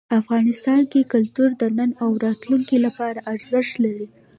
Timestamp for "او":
2.03-2.09